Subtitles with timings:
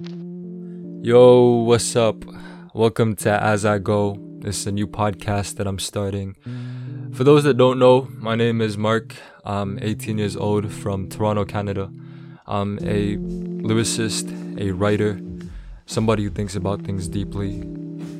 [0.00, 2.24] Yo, what's up?
[2.72, 4.16] Welcome to As I Go.
[4.38, 6.34] This is a new podcast that I'm starting.
[7.12, 9.14] For those that don't know, my name is Mark.
[9.44, 11.92] I'm 18 years old from Toronto, Canada.
[12.46, 15.20] I'm a lyricist, a writer,
[15.84, 17.60] somebody who thinks about things deeply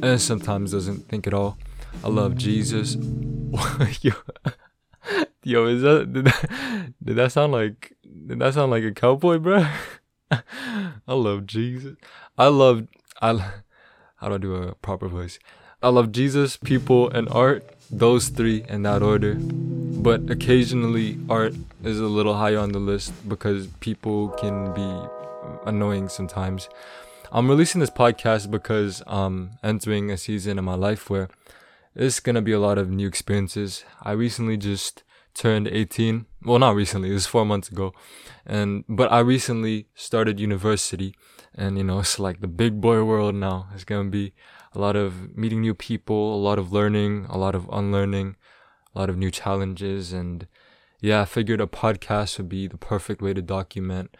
[0.02, 1.56] and sometimes doesn't think at all.
[2.04, 2.96] I love Jesus.
[4.02, 4.12] yo,
[5.42, 7.94] yo, is that did, that did that sound like
[8.26, 9.66] did that sound like a cowboy, bro?
[11.08, 11.96] I love Jesus.
[12.38, 12.86] I love
[13.20, 13.52] I
[14.16, 15.38] how do I do a proper voice?
[15.82, 17.64] I love Jesus, people, and art.
[17.90, 19.34] Those three in that order.
[19.34, 25.08] But occasionally, art is a little higher on the list because people can be
[25.66, 26.68] annoying sometimes.
[27.32, 31.28] I'm releasing this podcast because I'm entering a season in my life where
[31.94, 33.84] it's gonna be a lot of new experiences.
[34.02, 35.02] I recently just
[35.34, 36.26] turned 18.
[36.44, 37.10] Well, not recently.
[37.10, 37.92] It was four months ago,
[38.44, 41.14] and but I recently started university,
[41.54, 43.68] and you know it's like the big boy world now.
[43.74, 44.32] It's gonna be
[44.74, 48.36] a lot of meeting new people, a lot of learning, a lot of unlearning,
[48.94, 50.46] a lot of new challenges, and
[51.00, 54.16] yeah, I figured a podcast would be the perfect way to document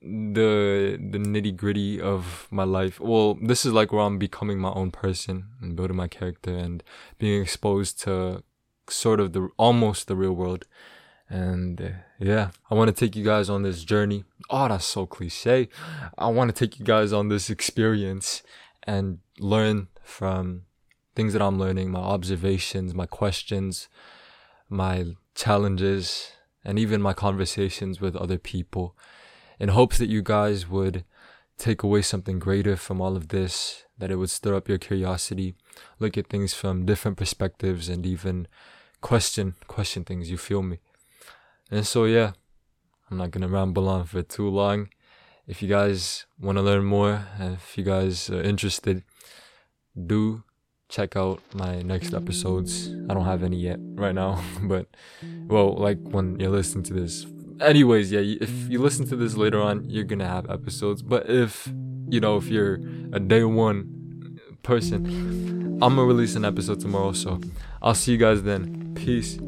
[0.00, 3.00] the the nitty gritty of my life.
[3.00, 6.82] Well, this is like where I'm becoming my own person and building my character and
[7.18, 8.42] being exposed to
[8.88, 10.66] sort of the almost the real world.
[11.28, 14.24] And uh, yeah, I want to take you guys on this journey.
[14.50, 15.68] Oh, that's so cliche.
[16.18, 18.42] I want to take you guys on this experience
[18.82, 20.62] and learn from
[21.14, 23.88] things that I'm learning, my observations, my questions,
[24.68, 26.32] my challenges,
[26.64, 28.96] and even my conversations with other people
[29.58, 31.04] in hopes that you guys would
[31.56, 35.54] take away something greater from all of this, that it would stir up your curiosity,
[36.00, 38.48] look at things from different perspectives and even
[39.00, 40.80] question question things, you feel me?
[41.70, 42.32] And so yeah,
[43.10, 44.88] I'm not gonna ramble on for too long.
[45.46, 49.02] If you guys want to learn more, if you guys are interested,
[49.94, 50.42] do
[50.88, 52.88] check out my next episodes.
[53.08, 54.86] I don't have any yet right now, but
[55.46, 57.26] well, like when you're listening to this.
[57.60, 61.02] Anyways, yeah, if you listen to this later on, you're gonna have episodes.
[61.02, 61.72] But if
[62.08, 62.80] you know, if you're
[63.12, 65.04] a day one person,
[65.82, 67.12] I'm gonna release an episode tomorrow.
[67.12, 67.40] So
[67.82, 68.94] I'll see you guys then.
[68.94, 69.38] Peace.